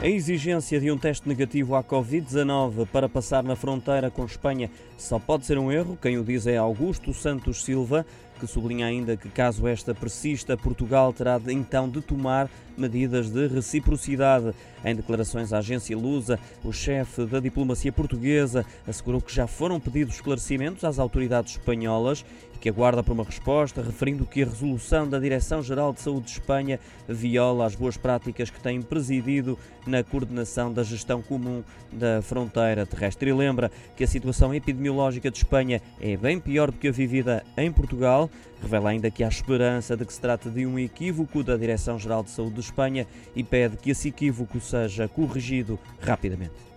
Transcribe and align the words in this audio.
A 0.00 0.06
exigência 0.06 0.78
de 0.78 0.92
um 0.92 0.96
teste 0.96 1.28
negativo 1.28 1.74
à 1.74 1.82
Covid-19 1.82 2.86
para 2.86 3.08
passar 3.08 3.42
na 3.42 3.56
fronteira 3.56 4.08
com 4.08 4.24
Espanha 4.24 4.70
só 4.96 5.18
pode 5.18 5.44
ser 5.44 5.58
um 5.58 5.72
erro. 5.72 5.98
Quem 6.00 6.16
o 6.16 6.22
diz 6.22 6.46
é 6.46 6.56
Augusto 6.56 7.12
Santos 7.12 7.64
Silva, 7.64 8.06
que 8.38 8.46
sublinha 8.46 8.86
ainda 8.86 9.16
que, 9.16 9.28
caso 9.28 9.66
esta 9.66 9.94
persista, 9.94 10.56
Portugal 10.56 11.12
terá 11.12 11.38
de, 11.38 11.52
então 11.52 11.88
de 11.88 12.00
tomar 12.00 12.48
medidas 12.78 13.28
de 13.30 13.46
reciprocidade. 13.48 14.54
Em 14.84 14.94
declarações 14.94 15.52
à 15.52 15.58
agência 15.58 15.96
Lusa, 15.96 16.38
o 16.62 16.72
chefe 16.72 17.26
da 17.26 17.40
diplomacia 17.40 17.90
portuguesa 17.90 18.64
assegurou 18.86 19.20
que 19.20 19.34
já 19.34 19.46
foram 19.46 19.80
pedidos 19.80 20.14
esclarecimentos 20.14 20.84
às 20.84 21.00
autoridades 21.00 21.56
espanholas 21.56 22.24
e 22.54 22.58
que 22.58 22.68
aguarda 22.68 23.02
por 23.02 23.12
uma 23.12 23.24
resposta, 23.24 23.82
referindo 23.82 24.24
que 24.24 24.42
a 24.42 24.46
resolução 24.46 25.08
da 25.08 25.18
Direção-Geral 25.18 25.92
de 25.92 26.00
Saúde 26.00 26.26
de 26.26 26.32
Espanha 26.32 26.78
viola 27.08 27.66
as 27.66 27.74
boas 27.74 27.96
práticas 27.96 28.50
que 28.50 28.60
têm 28.60 28.80
presidido 28.80 29.58
na 29.84 30.04
coordenação 30.04 30.72
da 30.72 30.84
gestão 30.84 31.20
comum 31.20 31.64
da 31.92 32.22
fronteira 32.22 32.86
terrestre. 32.86 33.30
E 33.30 33.32
lembra 33.32 33.72
que 33.96 34.04
a 34.04 34.06
situação 34.06 34.54
epidemiológica 34.54 35.28
de 35.28 35.38
Espanha 35.38 35.82
é 36.00 36.16
bem 36.16 36.38
pior 36.38 36.70
do 36.70 36.78
que 36.78 36.86
a 36.86 36.92
vivida 36.92 37.44
em 37.56 37.72
Portugal. 37.72 38.27
Revela 38.60 38.90
ainda 38.90 39.10
que 39.10 39.22
há 39.22 39.28
esperança 39.28 39.96
de 39.96 40.04
que 40.04 40.12
se 40.12 40.20
trata 40.20 40.50
de 40.50 40.66
um 40.66 40.78
equívoco 40.78 41.42
da 41.42 41.56
Direção-Geral 41.56 42.22
de 42.22 42.30
Saúde 42.30 42.54
de 42.54 42.60
Espanha 42.60 43.06
e 43.34 43.44
pede 43.44 43.76
que 43.76 43.90
esse 43.90 44.08
equívoco 44.08 44.60
seja 44.60 45.08
corrigido 45.08 45.78
rapidamente. 46.00 46.68